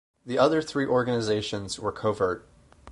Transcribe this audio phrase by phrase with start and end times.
[0.25, 2.47] The other three organisations were covert.